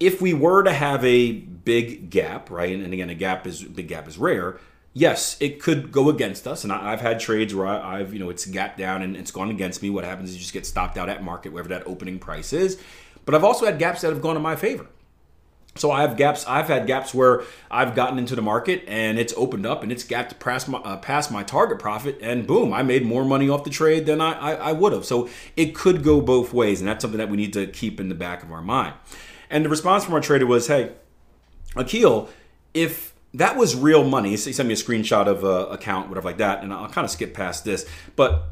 if 0.00 0.20
we 0.20 0.34
were 0.34 0.62
to 0.62 0.72
have 0.72 1.04
a 1.04 1.32
big 1.32 2.10
gap, 2.10 2.50
right, 2.50 2.74
and 2.74 2.92
again, 2.92 3.10
a 3.10 3.14
gap 3.14 3.46
is 3.46 3.62
big 3.62 3.88
gap 3.88 4.08
is 4.08 4.18
rare. 4.18 4.58
Yes, 4.92 5.36
it 5.40 5.60
could 5.60 5.90
go 5.90 6.08
against 6.08 6.46
us, 6.46 6.62
and 6.62 6.72
I, 6.72 6.90
have 6.90 7.00
had 7.00 7.18
trades 7.18 7.52
where 7.54 7.66
I, 7.66 7.98
have 7.98 8.12
you 8.12 8.20
know 8.20 8.30
it's 8.30 8.46
gapped 8.46 8.78
down 8.78 9.02
and 9.02 9.16
it's 9.16 9.32
gone 9.32 9.50
against 9.50 9.82
me. 9.82 9.90
What 9.90 10.04
happens 10.04 10.30
is 10.30 10.36
you 10.36 10.40
just 10.40 10.52
get 10.52 10.66
stopped 10.66 10.96
out 10.96 11.08
at 11.08 11.22
market, 11.22 11.52
wherever 11.52 11.68
that 11.70 11.86
opening 11.86 12.18
price 12.18 12.52
is. 12.52 12.80
But 13.24 13.34
I've 13.34 13.44
also 13.44 13.66
had 13.66 13.78
gaps 13.78 14.02
that 14.02 14.10
have 14.10 14.22
gone 14.22 14.36
in 14.36 14.42
my 14.42 14.54
favor. 14.54 14.86
So 15.76 15.90
I 15.90 16.02
have 16.02 16.16
gaps. 16.16 16.44
I've 16.46 16.68
had 16.68 16.86
gaps 16.86 17.12
where 17.12 17.42
I've 17.70 17.96
gotten 17.96 18.18
into 18.18 18.36
the 18.36 18.42
market 18.42 18.84
and 18.86 19.18
it's 19.18 19.34
opened 19.36 19.66
up 19.66 19.82
and 19.82 19.90
it's 19.90 20.04
gapped 20.04 20.38
past 20.38 20.68
my, 20.68 20.78
uh, 20.78 20.98
past 20.98 21.32
my 21.32 21.42
target 21.42 21.80
profit, 21.80 22.18
and 22.22 22.46
boom, 22.46 22.72
I 22.72 22.82
made 22.82 23.04
more 23.04 23.24
money 23.24 23.48
off 23.48 23.64
the 23.64 23.70
trade 23.70 24.06
than 24.06 24.20
I, 24.20 24.32
I, 24.32 24.52
I 24.52 24.72
would 24.72 24.92
have. 24.92 25.04
So 25.04 25.28
it 25.56 25.74
could 25.74 26.04
go 26.04 26.20
both 26.20 26.52
ways, 26.52 26.80
and 26.80 26.88
that's 26.88 27.02
something 27.02 27.18
that 27.18 27.28
we 27.28 27.36
need 27.36 27.52
to 27.54 27.66
keep 27.66 27.98
in 27.98 28.08
the 28.08 28.14
back 28.14 28.42
of 28.42 28.52
our 28.52 28.62
mind. 28.62 28.94
And 29.50 29.64
the 29.64 29.68
response 29.68 30.04
from 30.04 30.14
our 30.14 30.20
trader 30.20 30.46
was, 30.46 30.68
hey, 30.68 30.92
Akil, 31.76 32.28
if 32.72 33.12
that 33.34 33.56
was 33.56 33.74
real 33.74 34.04
money, 34.04 34.30
he 34.30 34.36
sent 34.36 34.68
me 34.68 34.74
a 34.74 34.76
screenshot 34.76 35.26
of 35.26 35.42
a 35.42 35.66
account, 35.66 36.08
whatever 36.08 36.28
like 36.28 36.38
that, 36.38 36.62
and 36.62 36.72
I'll 36.72 36.88
kind 36.88 37.04
of 37.04 37.10
skip 37.10 37.34
past 37.34 37.64
this. 37.64 37.84
But 38.14 38.44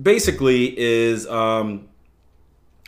basically 0.00 0.78
is 0.78 1.26
um, 1.26 1.88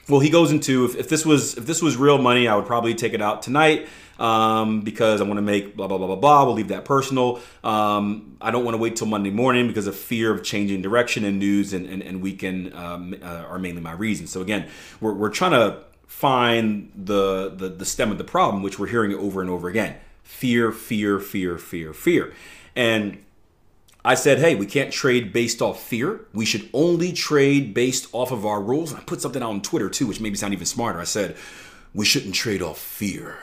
well 0.08 0.20
he 0.20 0.30
goes 0.30 0.50
into 0.50 0.84
if, 0.84 0.96
if, 0.96 1.08
this 1.08 1.24
was 1.24 1.56
if 1.56 1.66
this 1.66 1.82
was 1.82 1.96
real 1.96 2.18
money 2.18 2.48
i 2.48 2.54
would 2.54 2.66
probably 2.66 2.94
take 2.94 3.12
it 3.14 3.22
out 3.22 3.42
tonight 3.42 3.88
um, 4.18 4.82
because 4.82 5.20
i 5.20 5.24
want 5.24 5.38
to 5.38 5.42
make 5.42 5.76
blah 5.76 5.86
blah 5.86 5.98
blah 5.98 6.06
blah 6.06 6.16
blah 6.16 6.44
we'll 6.44 6.54
leave 6.54 6.68
that 6.68 6.84
personal 6.84 7.40
um, 7.62 8.36
i 8.40 8.50
don't 8.50 8.64
want 8.64 8.74
to 8.74 8.78
wait 8.78 8.96
till 8.96 9.06
monday 9.06 9.30
morning 9.30 9.66
because 9.66 9.86
of 9.86 9.96
fear 9.96 10.32
of 10.32 10.42
changing 10.42 10.82
direction 10.82 11.24
and 11.24 11.38
news 11.38 11.72
and, 11.72 11.86
and, 11.86 12.02
and 12.02 12.22
weekend 12.22 12.72
um, 12.74 13.14
uh, 13.22 13.44
are 13.48 13.58
mainly 13.58 13.80
my 13.80 13.92
reasons 13.92 14.30
so 14.30 14.40
again 14.40 14.68
we're, 15.00 15.14
we're 15.14 15.30
trying 15.30 15.52
to 15.52 15.82
find 16.14 16.92
the, 16.94 17.50
the 17.50 17.68
the 17.68 17.84
stem 17.84 18.12
of 18.12 18.18
the 18.18 18.24
problem, 18.24 18.62
which 18.62 18.78
we're 18.78 18.86
hearing 18.86 19.12
over 19.14 19.40
and 19.40 19.50
over 19.50 19.68
again. 19.68 19.96
Fear, 20.22 20.70
fear, 20.70 21.18
fear, 21.18 21.58
fear, 21.58 21.92
fear. 21.92 22.32
And 22.76 23.24
I 24.04 24.14
said, 24.14 24.38
hey, 24.38 24.54
we 24.54 24.66
can't 24.66 24.92
trade 24.92 25.32
based 25.32 25.62
off 25.62 25.82
fear. 25.82 26.26
We 26.34 26.44
should 26.44 26.68
only 26.74 27.12
trade 27.12 27.72
based 27.72 28.08
off 28.12 28.32
of 28.32 28.44
our 28.44 28.60
rules. 28.60 28.90
And 28.90 29.00
I 29.00 29.04
put 29.04 29.22
something 29.22 29.42
out 29.42 29.50
on 29.50 29.62
Twitter 29.62 29.88
too, 29.88 30.06
which 30.06 30.20
made 30.20 30.30
me 30.30 30.36
sound 30.36 30.52
even 30.52 30.66
smarter. 30.66 31.00
I 31.00 31.04
said, 31.04 31.36
we 31.94 32.04
shouldn't 32.04 32.34
trade 32.34 32.60
off 32.60 32.78
fear. 32.78 33.38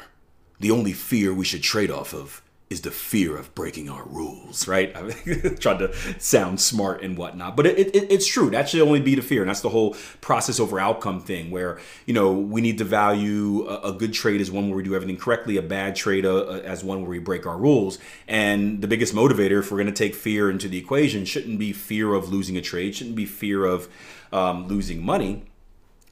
The 0.60 0.70
only 0.70 0.94
fear 0.94 1.34
we 1.34 1.46
should 1.46 1.63
trade 1.63 1.89
off 1.89 2.13
of 2.13 2.44
is 2.72 2.82
the 2.82 2.90
fear 2.90 3.36
of 3.36 3.54
breaking 3.54 3.90
our 3.90 4.06
rules, 4.06 4.66
right? 4.66 4.96
I 4.96 5.12
tried 5.60 5.80
to 5.80 5.94
sound 6.20 6.62
smart 6.62 7.04
and 7.04 7.18
whatnot, 7.18 7.58
but 7.58 7.68
it, 7.68 7.94
it, 7.94 8.10
it's 8.10 8.25
true. 8.25 8.50
That 8.50 8.70
should 8.70 8.82
only 8.82 9.01
be 9.01 9.13
the 9.13 9.22
fear, 9.22 9.42
and 9.42 9.50
that's 9.50 9.60
the 9.60 9.70
whole 9.70 9.96
process 10.22 10.58
over 10.58 10.80
outcome 10.80 11.20
thing, 11.20 11.51
where 11.51 11.80
you 12.06 12.13
know 12.13 12.32
we 12.32 12.62
need 12.62 12.78
to 12.78 12.86
value 12.86 13.68
a, 13.68 13.90
a 13.90 13.92
good 13.92 14.13
trade 14.13 14.40
as 14.40 14.50
one 14.50 14.70
where 14.70 14.78
we 14.78 14.84
do 14.84 14.96
everything 14.96 15.18
correctly, 15.18 15.58
a 15.58 15.62
bad 15.62 15.98
trade 15.98 16.25
uh, 16.25 16.38
uh 16.38 16.62
as 16.63 16.82
one 16.82 17.01
where 17.01 17.10
we 17.10 17.20
break 17.20 17.46
our 17.46 17.58
rules. 17.58 18.00
And 18.28 18.82
the 18.82 18.88
biggest 18.88 19.13
motivator, 19.13 19.60
if 19.60 19.70
we're 19.70 19.78
going 19.78 19.94
to 19.94 20.04
take 20.04 20.16
fear 20.16 20.50
into 20.50 20.70
the 20.70 20.78
equation, 20.78 21.25
shouldn't 21.25 21.60
be 21.60 21.74
fear 21.74 22.13
of 22.13 22.32
losing 22.32 22.56
a 22.56 22.62
trade, 22.62 22.96
shouldn't 22.96 23.18
be 23.18 23.25
fear 23.25 23.66
of 23.66 23.90
um, 24.32 24.68
losing 24.68 25.06
money 25.06 25.44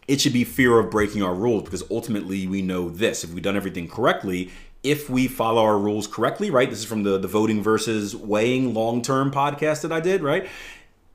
it 0.10 0.20
should 0.20 0.34
be 0.34 0.44
fear 0.44 0.80
of 0.80 0.90
breaking 0.90 1.22
our 1.22 1.36
rules 1.36 1.62
because 1.62 1.84
ultimately 1.92 2.48
we 2.48 2.64
know 2.64 2.90
this 2.90 3.24
if 3.24 3.32
we've 3.32 3.44
done 3.44 3.56
everything 3.56 3.88
correctly 3.88 4.50
if 4.84 5.10
we 5.10 5.28
follow 5.28 5.62
our 5.62 5.78
rules 5.78 6.08
correctly 6.08 6.50
right 6.50 6.70
this 6.70 6.80
is 6.80 6.86
from 6.86 7.04
the 7.04 7.18
the 7.18 7.28
voting 7.28 7.62
versus 7.62 8.16
weighing 8.16 8.74
long 8.74 9.02
term 9.02 9.32
podcast 9.32 9.82
that 9.82 9.92
i 9.92 10.00
did 10.00 10.22
right 10.22 10.48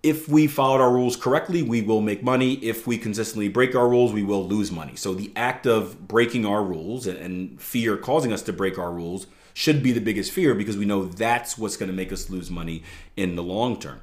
if 0.05 0.29
we 0.29 0.47
followed 0.47 0.83
our 0.83 0.93
rules 0.93 1.17
correctly, 1.17 1.63
we 1.63 1.81
will 1.81 2.03
make 2.03 2.23
money. 2.23 2.57
If 2.57 2.87
we 2.87 2.99
consistently 2.99 3.49
break 3.49 3.75
our 3.75 3.89
rules, 3.89 4.13
we 4.13 4.23
will 4.23 4.47
lose 4.47 4.71
money. 4.71 4.97
So 4.97 5.15
the 5.15 5.33
act 5.35 5.67
of 5.67 6.07
breaking 6.07 6.45
our 6.45 6.63
rules 6.63 7.07
and 7.07 7.59
fear 7.59 7.97
causing 7.97 8.31
us 8.31 8.43
to 8.43 8.53
break 8.53 8.79
our 8.79 8.93
rules 8.93 9.27
should 9.55 9.83
be 9.83 9.93
the 9.93 10.03
biggest 10.03 10.31
fear 10.31 10.55
because 10.55 10.77
we 10.77 10.85
know 10.85 11.07
that's 11.07 11.57
what's 11.57 11.79
going 11.79 11.89
to 11.89 11.97
make 11.97 12.13
us 12.13 12.29
lose 12.29 12.51
money 12.51 12.83
in 13.17 13.35
the 13.35 13.43
long 13.43 13.81
term. 13.81 14.03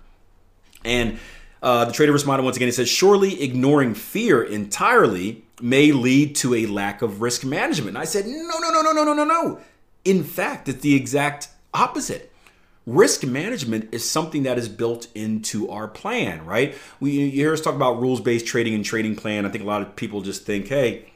And 0.84 1.20
uh, 1.62 1.86
the 1.86 1.92
trader 1.92 2.12
responded 2.12 2.44
once 2.46 2.56
again. 2.56 2.68
He 2.68 2.72
says, 2.72 2.90
Surely 2.90 3.44
ignoring 3.44 3.94
fear 3.94 4.42
entirely 4.42 5.44
may 5.62 5.92
lead 5.92 6.36
to 6.38 6.56
a 6.56 6.66
lack 6.66 7.02
of 7.02 7.22
risk 7.22 7.44
management. 7.44 7.90
And 7.90 7.98
I 7.98 8.06
said, 8.06 8.26
No, 8.26 8.60
no, 8.60 8.70
no, 8.72 8.82
no, 8.82 8.92
no, 8.92 9.04
no, 9.04 9.14
no, 9.14 9.24
no. 9.24 9.60
In 10.04 10.24
fact, 10.24 10.68
it's 10.68 10.82
the 10.82 10.96
exact 10.96 11.50
opposite 11.74 12.32
risk 12.86 13.24
management 13.24 13.90
is 13.92 14.10
something 14.10 14.44
that 14.44 14.58
is 14.58 14.68
built 14.68 15.08
into 15.14 15.70
our 15.70 15.88
plan, 15.88 16.46
right? 16.46 16.76
We 17.00 17.12
you 17.12 17.32
hear 17.32 17.54
us 17.54 17.62
talk 17.62 17.76
about 17.76 18.02
rules-based 18.02 18.46
trading 18.46 18.74
and 18.74 18.84
trading 18.84 19.16
plan. 19.16 19.46
I 19.46 19.50
think 19.50 19.64
a 19.64 19.68
lot 19.68 19.82
of 19.82 19.96
people 19.96 20.22
just 20.22 20.46
think, 20.46 20.68
hey, 20.68 21.11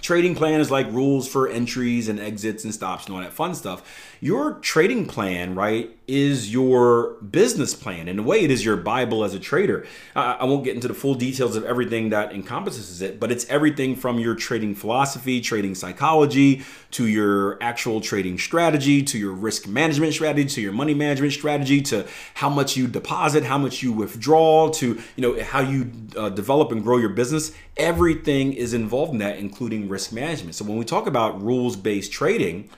Trading 0.00 0.34
plan 0.34 0.60
is 0.60 0.70
like 0.70 0.90
rules 0.90 1.28
for 1.28 1.48
entries 1.48 2.08
and 2.08 2.18
exits 2.18 2.64
and 2.64 2.72
stops 2.74 3.06
and 3.06 3.14
all 3.14 3.20
that 3.20 3.32
fun 3.32 3.54
stuff. 3.54 4.16
Your 4.20 4.54
trading 4.54 5.06
plan, 5.06 5.54
right, 5.54 5.96
is 6.08 6.52
your 6.52 7.14
business 7.22 7.74
plan. 7.74 8.08
In 8.08 8.18
a 8.18 8.22
way, 8.22 8.40
it 8.40 8.50
is 8.50 8.64
your 8.64 8.76
Bible 8.76 9.24
as 9.24 9.34
a 9.34 9.38
trader. 9.38 9.86
I 10.16 10.44
won't 10.44 10.64
get 10.64 10.74
into 10.74 10.88
the 10.88 10.94
full 10.94 11.14
details 11.14 11.54
of 11.54 11.64
everything 11.64 12.10
that 12.10 12.32
encompasses 12.32 13.02
it, 13.02 13.20
but 13.20 13.30
it's 13.30 13.48
everything 13.48 13.94
from 13.94 14.18
your 14.18 14.34
trading 14.34 14.74
philosophy, 14.74 15.40
trading 15.40 15.74
psychology, 15.74 16.64
to 16.92 17.06
your 17.06 17.62
actual 17.62 18.00
trading 18.00 18.38
strategy, 18.38 19.02
to 19.02 19.18
your 19.18 19.32
risk 19.32 19.66
management 19.66 20.12
strategy, 20.14 20.48
to 20.48 20.60
your 20.60 20.72
money 20.72 20.94
management 20.94 21.32
strategy, 21.32 21.80
to 21.82 22.06
how 22.34 22.48
much 22.48 22.76
you 22.76 22.86
deposit, 22.86 23.44
how 23.44 23.58
much 23.58 23.82
you 23.82 23.92
withdraw, 23.92 24.70
to 24.70 25.00
you 25.16 25.22
know 25.22 25.42
how 25.42 25.60
you 25.60 25.90
uh, 26.16 26.28
develop 26.28 26.72
and 26.72 26.82
grow 26.82 26.98
your 26.98 27.10
business. 27.10 27.52
Everything 27.76 28.52
is 28.52 28.74
involved 28.74 29.12
in 29.12 29.18
that, 29.18 29.38
including 29.38 29.88
risk 29.88 30.12
management. 30.12 30.54
So 30.54 30.64
when 30.64 30.76
we 30.76 30.84
talk 30.84 31.06
about 31.06 31.42
rules 31.42 31.76
based 31.76 32.12
trading, 32.12 32.68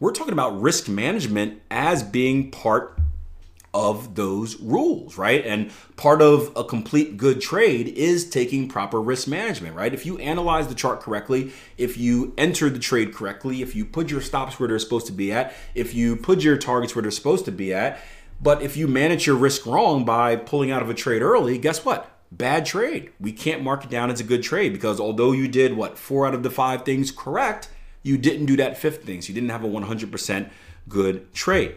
we're 0.00 0.12
talking 0.12 0.32
about 0.32 0.60
risk 0.60 0.88
management 0.88 1.62
as 1.70 2.02
being 2.02 2.50
part 2.50 2.98
of 3.74 4.14
those 4.14 4.60
rules, 4.60 5.16
right? 5.16 5.44
And 5.46 5.70
part 5.96 6.20
of 6.20 6.52
a 6.54 6.62
complete 6.62 7.16
good 7.16 7.40
trade 7.40 7.88
is 7.88 8.28
taking 8.28 8.68
proper 8.68 9.00
risk 9.00 9.26
management, 9.26 9.74
right? 9.74 9.94
If 9.94 10.04
you 10.04 10.18
analyze 10.18 10.68
the 10.68 10.74
chart 10.74 11.00
correctly, 11.00 11.52
if 11.78 11.96
you 11.96 12.34
enter 12.36 12.68
the 12.68 12.78
trade 12.78 13.14
correctly, 13.14 13.62
if 13.62 13.74
you 13.74 13.86
put 13.86 14.10
your 14.10 14.20
stops 14.20 14.60
where 14.60 14.68
they're 14.68 14.78
supposed 14.78 15.06
to 15.06 15.12
be 15.12 15.32
at, 15.32 15.54
if 15.74 15.94
you 15.94 16.16
put 16.16 16.42
your 16.42 16.58
targets 16.58 16.94
where 16.94 17.02
they're 17.02 17.10
supposed 17.10 17.46
to 17.46 17.52
be 17.52 17.72
at, 17.72 17.98
but 18.42 18.60
if 18.60 18.76
you 18.76 18.88
manage 18.88 19.26
your 19.26 19.36
risk 19.36 19.64
wrong 19.64 20.04
by 20.04 20.36
pulling 20.36 20.70
out 20.70 20.82
of 20.82 20.90
a 20.90 20.94
trade 20.94 21.22
early, 21.22 21.56
guess 21.58 21.84
what? 21.84 22.08
bad 22.32 22.64
trade. 22.64 23.10
We 23.20 23.32
can't 23.32 23.62
mark 23.62 23.84
it 23.84 23.90
down 23.90 24.10
as 24.10 24.18
a 24.18 24.24
good 24.24 24.42
trade 24.42 24.72
because 24.72 24.98
although 24.98 25.32
you 25.32 25.46
did 25.46 25.76
what 25.76 25.98
four 25.98 26.26
out 26.26 26.34
of 26.34 26.42
the 26.42 26.50
five 26.50 26.84
things 26.84 27.12
correct, 27.12 27.68
you 28.02 28.18
didn't 28.18 28.46
do 28.46 28.56
that 28.56 28.78
fifth 28.78 29.04
thing. 29.04 29.20
So 29.20 29.28
you 29.28 29.34
didn't 29.34 29.50
have 29.50 29.64
a 29.64 29.68
100% 29.68 30.50
good 30.88 31.32
trade. 31.34 31.76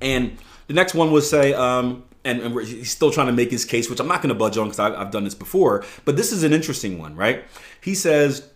And 0.00 0.38
the 0.68 0.74
next 0.74 0.94
one 0.94 1.10
was 1.10 1.28
say, 1.28 1.52
um, 1.54 2.04
and, 2.24 2.40
and 2.40 2.60
he's 2.60 2.90
still 2.90 3.10
trying 3.10 3.26
to 3.26 3.32
make 3.32 3.50
his 3.50 3.64
case, 3.64 3.90
which 3.90 4.00
I'm 4.00 4.06
not 4.06 4.22
going 4.22 4.28
to 4.28 4.34
budge 4.34 4.56
on 4.56 4.66
because 4.68 4.78
I've, 4.78 5.10
done 5.10 5.24
this 5.24 5.34
before. 5.34 5.84
But 6.04 6.16
this 6.16 6.30
is 6.30 6.42
an 6.44 6.52
interesting 6.52 6.98
one, 6.98 7.16
right? 7.16 7.44
He 7.80 7.94
says 7.94 8.48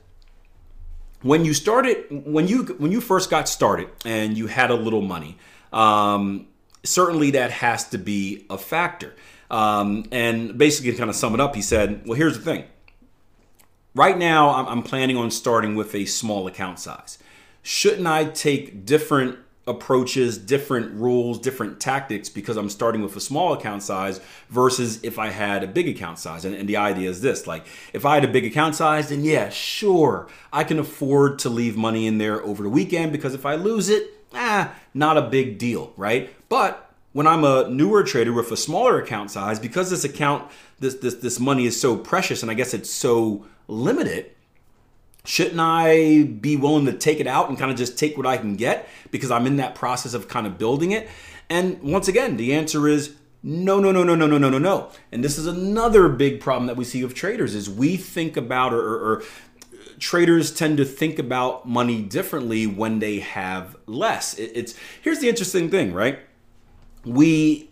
when 1.22 1.44
you 1.44 1.54
started, 1.54 2.04
when 2.10 2.48
you 2.48 2.64
when 2.78 2.92
you 2.92 3.00
first 3.00 3.30
got 3.30 3.48
started 3.48 3.88
and 4.04 4.36
you 4.36 4.46
had 4.46 4.70
a 4.70 4.74
little 4.74 5.00
money, 5.00 5.38
um, 5.72 6.46
certainly 6.84 7.30
that 7.32 7.50
has 7.50 7.88
to 7.88 7.98
be 7.98 8.44
a 8.50 8.58
factor. 8.58 9.14
Um, 9.50 10.06
and 10.10 10.56
basically, 10.56 10.92
to 10.92 10.98
kind 10.98 11.10
of 11.10 11.16
sum 11.16 11.34
it 11.34 11.40
up, 11.40 11.54
he 11.54 11.62
said, 11.62 12.02
Well, 12.06 12.16
here's 12.16 12.38
the 12.38 12.44
thing. 12.44 12.64
Right 13.94 14.16
now, 14.16 14.50
I'm, 14.50 14.66
I'm 14.66 14.82
planning 14.82 15.16
on 15.16 15.30
starting 15.30 15.74
with 15.76 15.94
a 15.94 16.06
small 16.06 16.46
account 16.46 16.78
size. 16.78 17.18
Shouldn't 17.62 18.06
I 18.06 18.24
take 18.24 18.84
different 18.84 19.38
approaches, 19.66 20.38
different 20.38 20.92
rules, 20.94 21.38
different 21.38 21.78
tactics 21.78 22.28
because 22.28 22.56
I'm 22.56 22.68
starting 22.68 23.00
with 23.00 23.14
a 23.14 23.20
small 23.20 23.52
account 23.52 23.82
size 23.84 24.20
versus 24.48 25.02
if 25.04 25.18
I 25.18 25.30
had 25.30 25.62
a 25.62 25.68
big 25.68 25.88
account 25.88 26.18
size. 26.18 26.44
And, 26.44 26.54
and, 26.54 26.68
the 26.68 26.76
idea 26.76 27.08
is 27.08 27.20
this 27.20 27.46
like, 27.46 27.64
if 27.92 28.04
I 28.04 28.14
had 28.14 28.24
a 28.24 28.28
big 28.28 28.44
account 28.44 28.74
size, 28.74 29.10
then 29.10 29.22
yeah, 29.22 29.50
sure, 29.50 30.28
I 30.52 30.64
can 30.64 30.80
afford 30.80 31.38
to 31.40 31.48
leave 31.48 31.76
money 31.76 32.06
in 32.08 32.18
there 32.18 32.42
over 32.42 32.64
the 32.64 32.68
weekend 32.68 33.12
because 33.12 33.34
if 33.34 33.46
I 33.46 33.54
lose 33.54 33.88
it, 33.88 34.10
ah, 34.34 34.74
not 34.94 35.16
a 35.16 35.22
big 35.22 35.58
deal, 35.58 35.92
right? 35.96 36.34
But 36.48 36.90
when 37.12 37.26
I'm 37.26 37.44
a 37.44 37.68
newer 37.68 38.02
trader 38.02 38.32
with 38.32 38.50
a 38.50 38.56
smaller 38.56 39.00
account 39.00 39.30
size, 39.30 39.60
because 39.60 39.90
this 39.90 40.04
account, 40.04 40.50
this 40.80 40.94
this 40.94 41.14
this 41.16 41.38
money 41.38 41.66
is 41.66 41.80
so 41.80 41.96
precious, 41.96 42.42
and 42.42 42.50
I 42.50 42.54
guess 42.54 42.74
it's 42.74 42.90
so 42.90 43.46
limited, 43.68 44.30
shouldn't 45.24 45.60
I 45.60 46.22
be 46.22 46.56
willing 46.56 46.86
to 46.86 46.92
take 46.92 47.20
it 47.20 47.26
out 47.26 47.48
and 47.48 47.58
kind 47.58 47.70
of 47.70 47.76
just 47.76 47.98
take 47.98 48.16
what 48.16 48.26
I 48.26 48.36
can 48.36 48.56
get 48.56 48.88
because 49.10 49.30
I'm 49.30 49.46
in 49.46 49.56
that 49.56 49.74
process 49.74 50.14
of 50.14 50.28
kind 50.28 50.46
of 50.46 50.58
building 50.58 50.92
it? 50.92 51.08
And 51.48 51.82
once 51.82 52.08
again, 52.08 52.36
the 52.36 52.54
answer 52.54 52.88
is 52.88 53.14
no, 53.42 53.80
no, 53.80 53.90
no, 53.92 54.04
no, 54.04 54.14
no, 54.14 54.26
no, 54.26 54.38
no, 54.38 54.50
no, 54.50 54.58
no. 54.58 54.90
And 55.10 55.24
this 55.24 55.36
is 55.38 55.46
another 55.46 56.08
big 56.08 56.40
problem 56.40 56.66
that 56.66 56.76
we 56.76 56.84
see 56.84 57.02
with 57.02 57.14
traders 57.14 57.54
is 57.54 57.68
we 57.68 57.96
think 57.96 58.36
about 58.36 58.72
or, 58.72 58.80
or, 58.80 58.98
or 58.98 59.22
traders 59.98 60.52
tend 60.52 60.76
to 60.76 60.84
think 60.84 61.18
about 61.18 61.68
money 61.68 62.02
differently 62.02 62.66
when 62.66 63.00
they 63.00 63.18
have 63.20 63.76
less. 63.86 64.34
It, 64.38 64.52
it's 64.54 64.74
here's 65.02 65.18
the 65.18 65.28
interesting 65.28 65.70
thing, 65.70 65.92
right? 65.92 66.20
we 67.04 67.70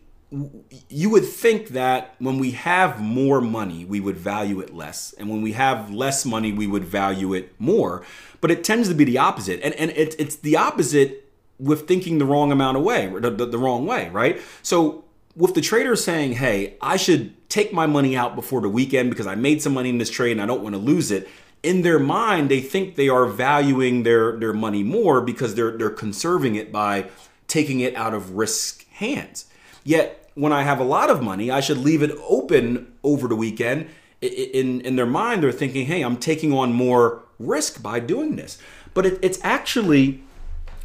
you 0.89 1.11
would 1.11 1.25
think 1.25 1.69
that 1.69 2.15
when 2.19 2.39
we 2.39 2.53
have 2.53 3.01
more 3.01 3.41
money, 3.41 3.85
we 3.85 3.99
would 3.99 4.17
value 4.17 4.61
it 4.61 4.73
less. 4.73 5.13
And 5.19 5.29
when 5.29 5.43
we 5.43 5.53
have 5.53 5.91
less 5.91 6.25
money, 6.25 6.53
we 6.53 6.67
would 6.67 6.85
value 6.85 7.35
it 7.35 7.53
more. 7.59 8.05
But 8.41 8.51
it 8.51 8.63
tends 8.63 8.89
to 8.89 8.95
be 8.95 9.05
the 9.05 9.19
opposite. 9.19 9.61
And, 9.63 9.75
and 9.75 9.91
it, 9.91 10.15
it's 10.19 10.37
the 10.37 10.57
opposite 10.57 11.29
with 11.59 11.89
thinking 11.89 12.19
the 12.19 12.25
wrong 12.25 12.53
amount 12.53 12.77
of 12.77 12.85
way, 12.85 13.09
the, 13.09 13.31
the, 13.31 13.47
the 13.47 13.59
wrong 13.59 13.87
way, 13.87 14.09
right? 14.11 14.41
So 14.63 15.05
with 15.37 15.55
the 15.55 15.61
trader 15.61 15.97
saying, 15.97 16.33
hey, 16.35 16.77
I 16.81 16.97
should 16.97 17.49
take 17.51 17.73
my 17.73 17.87
money 17.87 18.17
out 18.17 18.35
before 18.37 18.61
the 18.61 18.69
weekend 18.69 19.11
because 19.11 19.27
I 19.27 19.35
made 19.35 19.61
some 19.61 19.75
money 19.75 19.89
in 19.89 19.99
this 19.99 20.11
trade 20.11 20.33
and 20.33 20.43
I 20.43 20.47
don't 20.47 20.63
want 20.63 20.75
to 20.75 20.81
lose 20.81 21.11
it. 21.11 21.29
In 21.63 21.83
their 21.83 21.99
mind, 21.99 22.51
they 22.51 22.61
think 22.61 22.95
they 22.95 23.09
are 23.09 23.27
valuing 23.27 24.05
their, 24.05 24.39
their 24.39 24.53
money 24.53 24.83
more 24.83 25.21
because 25.21 25.55
they're, 25.55 25.77
they're 25.77 25.91
conserving 25.91 26.55
it 26.55 26.73
by 26.73 27.11
taking 27.49 27.81
it 27.81 27.95
out 27.97 28.15
of 28.15 28.33
risk 28.33 28.89
hands. 28.93 29.47
Yet, 29.85 30.20
when 30.35 30.53
I 30.53 30.63
have 30.63 30.81
a 30.81 30.85
lot 30.85 31.11
of 31.11 31.23
money, 31.23 31.51
I 31.51 31.61
should 31.61 31.79
leave 31.79 32.03
it 32.03 32.17
open 32.29 32.93
over 33.03 33.29
the 33.29 33.37
weekend. 33.37 33.89
In, 34.21 34.81
in 34.83 34.97
their 34.97 35.07
mind, 35.07 35.43
they're 35.43 35.53
thinking, 35.53 35.87
hey, 35.87 36.03
I'm 36.03 36.17
taking 36.17 36.53
on 36.53 36.73
more 36.73 37.23
risk 37.39 37.83
by 37.83 38.01
doing 38.01 38.37
this. 38.37 38.59
But 38.93 39.07
it, 39.07 39.19
it's 39.23 39.39
actually 39.43 40.23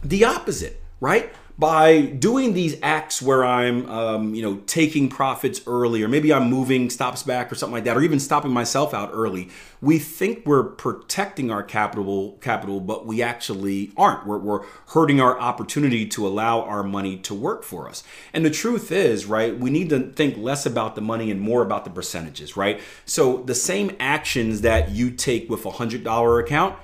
the 0.03 0.23
opposite, 0.23 0.81
right? 0.99 1.31
By 1.57 2.01
doing 2.01 2.53
these 2.53 2.75
acts 2.83 3.21
where 3.21 3.45
I'm, 3.45 3.89
um, 3.89 4.35
you 4.35 4.41
know, 4.41 4.57
taking 4.67 5.07
profits 5.07 5.61
early, 5.65 6.03
or 6.03 6.09
maybe 6.09 6.33
I'm 6.33 6.49
moving 6.49 6.89
stops 6.89 7.23
back 7.23 7.49
or 7.49 7.55
something 7.55 7.73
like 7.73 7.85
that, 7.85 7.95
or 7.95 8.01
even 8.01 8.19
stopping 8.19 8.51
myself 8.51 8.93
out 8.93 9.11
early, 9.13 9.49
we 9.79 9.97
think 9.97 10.45
we're 10.45 10.63
protecting 10.63 11.51
our 11.51 11.63
capital, 11.63 12.37
capital, 12.41 12.81
but 12.81 13.05
we 13.05 13.21
actually 13.21 13.91
aren't. 13.95 14.27
We're, 14.27 14.39
we're 14.39 14.65
hurting 14.87 15.21
our 15.21 15.39
opportunity 15.39 16.05
to 16.07 16.27
allow 16.27 16.61
our 16.61 16.83
money 16.83 17.17
to 17.17 17.33
work 17.33 17.63
for 17.63 17.87
us. 17.87 18.03
And 18.33 18.45
the 18.45 18.49
truth 18.49 18.91
is, 18.91 19.25
right, 19.25 19.57
we 19.57 19.69
need 19.69 19.89
to 19.89 20.11
think 20.11 20.37
less 20.37 20.65
about 20.65 20.95
the 20.95 21.01
money 21.01 21.31
and 21.31 21.39
more 21.39 21.61
about 21.61 21.85
the 21.85 21.89
percentages, 21.89 22.57
right? 22.57 22.81
So 23.05 23.37
the 23.43 23.55
same 23.55 23.95
actions 23.97 24.59
that 24.61 24.91
you 24.91 25.09
take 25.09 25.49
with 25.49 25.65
a 25.65 25.71
hundred 25.71 26.03
dollar 26.03 26.37
account, 26.39 26.75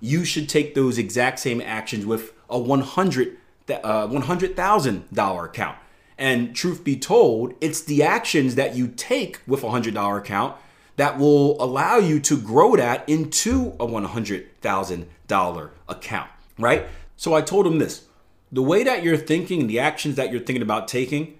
you 0.00 0.24
should 0.24 0.48
take 0.48 0.74
those 0.74 0.98
exact 0.98 1.38
same 1.38 1.60
actions 1.60 2.04
with 2.04 2.32
a 2.50 2.58
100 2.58 3.28
uh, 3.28 3.37
Uh, 3.70 4.08
$100,000 4.08 5.44
account. 5.44 5.78
And 6.16 6.56
truth 6.56 6.82
be 6.82 6.96
told, 6.96 7.54
it's 7.60 7.82
the 7.82 8.02
actions 8.02 8.54
that 8.56 8.74
you 8.74 8.88
take 8.88 9.40
with 9.46 9.62
a 9.62 9.66
$100 9.66 10.18
account 10.18 10.56
that 10.96 11.16
will 11.18 11.62
allow 11.62 11.96
you 11.96 12.18
to 12.20 12.36
grow 12.36 12.74
that 12.76 13.08
into 13.08 13.76
a 13.78 13.86
$100,000 13.86 15.70
account, 15.88 16.30
right? 16.58 16.86
So 17.16 17.34
I 17.34 17.40
told 17.40 17.66
him 17.66 17.78
this 17.78 18.04
the 18.50 18.62
way 18.62 18.82
that 18.82 19.02
you're 19.04 19.16
thinking 19.16 19.66
the 19.66 19.78
actions 19.78 20.16
that 20.16 20.32
you're 20.32 20.40
thinking 20.40 20.62
about 20.62 20.88
taking, 20.88 21.38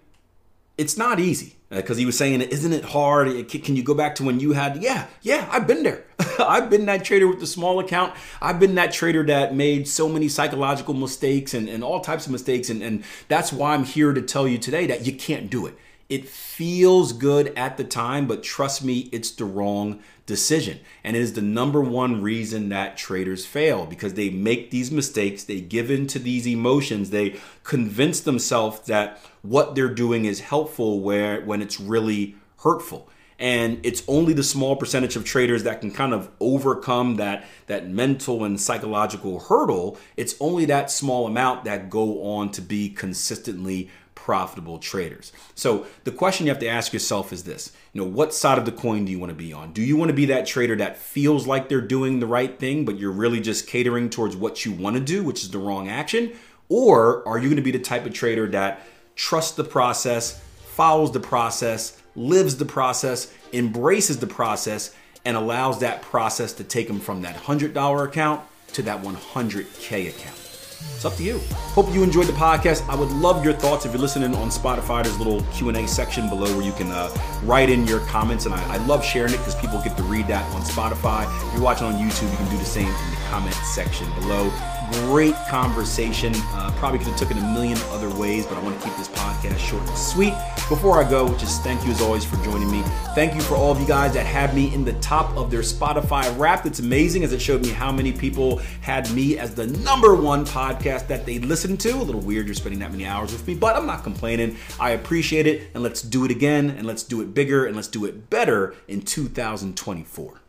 it's 0.77 0.97
not 0.97 1.19
easy 1.19 1.58
because 1.71 1.97
uh, 1.97 2.01
he 2.01 2.07
was 2.07 2.17
saying, 2.17 2.41
"Isn't 2.41 2.73
it 2.73 2.85
hard? 2.85 3.49
Can 3.49 3.77
you 3.77 3.83
go 3.83 3.95
back 3.95 4.15
to 4.17 4.25
when 4.25 4.41
you 4.41 4.53
had?" 4.53 4.83
Yeah, 4.83 5.07
yeah, 5.23 5.49
I've 5.51 5.67
been 5.67 5.83
there. 5.83 6.05
I've 6.39 6.71
been 6.71 6.87
that 6.87 7.05
trader 7.05 7.29
with 7.29 7.41
the 7.41 7.47
small 7.47 7.81
account. 7.81 8.15
I've 8.41 8.59
been 8.59 8.75
that 8.77 8.93
trader 8.93 9.25
that 9.27 9.55
made 9.55 9.87
so 9.89 10.09
many 10.09 10.29
psychological 10.29 10.95
mistakes 10.95 11.55
and, 11.55 11.69
and 11.69 11.85
all 11.85 12.01
types 12.01 12.27
of 12.27 12.33
mistakes, 12.33 12.71
and, 12.71 12.83
and 12.83 13.05
that's 13.29 13.53
why 13.53 13.75
I'm 13.75 13.85
here 13.85 14.13
to 14.13 14.23
tell 14.23 14.49
you 14.49 14.59
today 14.59 14.87
that 14.87 15.07
you 15.07 15.13
can't 15.13 15.51
do 15.51 15.67
it. 15.67 15.77
It 16.09 16.27
feels 16.27 17.13
good 17.13 17.53
at 17.55 17.77
the 17.77 17.85
time, 17.85 18.27
but 18.27 18.43
trust 18.43 18.83
me, 18.83 19.11
it's 19.13 19.31
the 19.31 19.45
wrong 19.45 20.01
decision. 20.25 20.81
And 21.05 21.15
it 21.17 21.21
is 21.21 21.35
the 21.35 21.43
number 21.43 21.83
one 21.83 22.23
reason 22.23 22.71
that 22.71 22.97
traders 22.97 23.45
fail 23.45 23.85
because 23.85 24.15
they 24.15 24.31
make 24.31 24.71
these 24.71 24.91
mistakes, 24.91 25.45
they 25.45 25.61
give 25.61 25.91
in 25.91 26.07
to 26.09 26.19
these 26.19 26.47
emotions, 26.47 27.11
they 27.11 27.39
convince 27.63 28.21
themselves 28.21 28.87
that 28.87 29.21
what 29.43 29.75
they're 29.75 29.93
doing 29.93 30.25
is 30.25 30.41
helpful 30.41 31.01
where 31.01 31.43
when 31.43 31.61
it's 31.61 31.79
really 31.79 32.37
hurtful 32.61 33.11
and 33.39 33.79
it's 33.85 34.03
only 34.09 34.33
the 34.33 34.43
small 34.43 34.75
percentage 34.75 35.15
of 35.15 35.25
traders 35.25 35.63
that 35.63 35.81
can 35.81 35.91
kind 35.91 36.13
of 36.13 36.29
overcome 36.41 37.17
that 37.17 37.45
that 37.67 37.89
mental 37.89 38.45
and 38.45 38.61
psychological 38.61 39.39
hurdle 39.39 39.97
it's 40.17 40.35
only 40.41 40.65
that 40.65 40.91
small 40.91 41.27
amount 41.27 41.65
that 41.65 41.89
go 41.89 42.23
on 42.25 42.51
to 42.51 42.61
be 42.61 42.89
consistently 42.89 43.89
profitable 44.25 44.79
traders. 44.79 45.33
So 45.55 45.87
the 46.05 46.11
question 46.11 46.47
you 46.47 46.53
have 46.53 46.61
to 46.61 46.69
ask 46.69 46.93
yourself 46.93 47.33
is 47.33 47.45
this. 47.45 47.73
You 47.93 48.03
know 48.03 48.09
what 48.09 48.35
side 48.35 48.59
of 48.59 48.65
the 48.65 48.73
coin 48.73 49.05
do 49.05 49.13
you 49.13 49.19
want 49.19 49.31
to 49.31 49.37
be 49.37 49.53
on? 49.53 49.73
Do 49.73 49.81
you 49.81 49.97
want 49.97 50.09
to 50.09 50.15
be 50.15 50.27
that 50.27 50.45
trader 50.45 50.75
that 50.77 50.99
feels 50.99 51.47
like 51.47 51.69
they're 51.69 51.81
doing 51.81 52.19
the 52.19 52.27
right 52.27 52.59
thing 52.59 52.85
but 52.85 52.99
you're 52.99 53.13
really 53.13 53.41
just 53.41 53.67
catering 53.69 54.11
towards 54.11 54.37
what 54.37 54.65
you 54.65 54.73
want 54.73 54.97
to 54.97 55.03
do 55.03 55.23
which 55.23 55.43
is 55.43 55.51
the 55.51 55.59
wrong 55.59 55.89
action? 55.89 56.33
Or 56.69 57.27
are 57.27 57.39
you 57.39 57.45
going 57.45 57.57
to 57.57 57.63
be 57.63 57.71
the 57.71 57.79
type 57.79 58.05
of 58.05 58.13
trader 58.13 58.47
that 58.49 58.85
trusts 59.15 59.53
the 59.53 59.65
process 59.65 60.43
follows 60.75 61.13
the 61.13 61.21
process 61.21 62.03
lives 62.19 62.57
the 62.57 62.65
process, 62.65 63.33
embraces 63.53 64.19
the 64.19 64.27
process, 64.27 64.95
and 65.25 65.37
allows 65.37 65.81
that 65.81 66.03
process 66.03 66.53
to 66.55 66.65
take 66.65 66.89
them 66.89 67.01
from 67.01 67.23
that 67.23 67.37
$100 67.37 68.05
account 68.05 68.43
to 68.73 68.83
that 68.83 69.03
100K 69.03 70.09
account. 70.09 70.48
It's 70.81 71.05
up 71.05 71.17
to 71.17 71.25
you. 71.25 71.41
Hope 71.75 71.93
you 71.93 72.03
enjoyed 72.03 72.27
the 72.27 72.33
podcast. 72.33 72.89
I 72.89 72.95
would 72.95 73.11
love 73.11 73.45
your 73.45 73.53
thoughts 73.53 73.85
if 73.85 73.93
you're 73.93 74.01
listening 74.01 74.35
on 74.37 74.49
Spotify. 74.49 75.03
There's 75.03 75.17
a 75.17 75.19
little 75.19 75.43
Q&A 75.53 75.89
section 75.89 76.29
below 76.29 76.47
where 76.57 76.65
you 76.65 76.73
can 76.73 76.93
uh, 76.93 77.13
write 77.43 77.69
in 77.69 77.87
your 77.87 78.01
comments, 78.01 78.47
and 78.47 78.55
I, 78.55 78.75
I 78.75 78.77
love 78.87 79.05
sharing 79.05 79.35
it 79.35 79.39
because 79.39 79.57
people 79.57 79.81
get 79.83 79.97
to 79.97 80.03
read 80.05 80.29
that 80.29 80.45
on 80.55 80.63
Spotify. 80.63 81.25
If 81.49 81.55
you're 81.55 81.63
watching 81.63 81.87
on 81.87 81.95
YouTube, 81.95 82.31
you 82.31 82.37
can 82.37 82.49
do 82.51 82.59
the 82.59 82.65
same 82.65 82.87
in 82.87 83.11
the 83.11 83.17
comment 83.29 83.55
section 83.55 84.09
below. 84.21 84.53
Great 84.93 85.35
conversation. 85.49 86.33
Uh, 86.37 86.73
probably 86.77 86.99
could 86.99 87.09
have 87.09 87.19
taken 87.19 87.37
it 87.37 87.43
a 87.43 87.53
million 87.53 87.79
other 87.91 88.11
ways, 88.17 88.47
but 88.47 88.57
I 88.57 88.63
want 88.63 88.79
to 88.81 88.87
keep 88.87 88.97
this 88.97 89.09
podcast 89.09 89.59
short 89.59 89.87
and 89.87 89.97
sweet. 89.97 90.35
Before 90.69 91.03
I 91.03 91.09
go, 91.09 91.35
just 91.37 91.63
thank 91.63 91.85
you 91.85 91.91
as 91.91 92.01
always 92.01 92.25
for 92.25 92.37
joining 92.45 92.71
me. 92.71 92.83
Thank 93.15 93.35
you 93.35 93.41
for 93.41 93.55
all 93.55 93.73
of 93.73 93.81
you 93.81 93.87
guys 93.87 94.13
that 94.15 94.27
had 94.27 94.55
me 94.55 94.73
in 94.75 94.85
the 94.85 94.93
top 94.95 95.37
of 95.37 95.51
their 95.51 95.61
Spotify 95.61 96.37
wrap. 96.39 96.67
It's 96.67 96.79
amazing 96.79 97.25
as 97.25 97.33
it 97.33 97.41
showed 97.41 97.63
me 97.63 97.71
how 97.71 97.91
many 97.91 98.13
people 98.13 98.59
had 98.81 99.11
me 99.13 99.39
as 99.39 99.55
the 99.55 99.67
number 99.67 100.15
one 100.15 100.45
podcast 100.45 101.07
that 101.09 101.27
they 101.27 101.39
listened 101.39 101.81
to. 101.81 101.91
A 101.91 102.03
little 102.03 102.21
weird 102.21 102.47
you're 102.47 102.55
spending 102.55 102.81
that 102.81 102.91
many 102.91 103.07
hours 103.07 103.33
with 103.33 103.47
me, 103.47 103.55
but 103.55 103.77
I'm 103.77 103.87
not 103.87 104.03
complaining. 104.03 104.57
I 104.79 104.91
appreciate 104.91 105.47
it, 105.47 105.71
and 105.75 105.83
let's 105.83 106.03
do 106.03 106.25
it 106.25 106.31
again, 106.31 106.71
and 106.71 106.87
let's 106.87 107.03
do 107.03 107.21
it 107.21 107.35
bigger, 107.35 107.67
and 107.67 107.75
let's 107.77 107.89
do 107.89 108.05
it 108.05 108.31
better 108.31 108.75
in 108.87 109.03
2024. 109.03 110.41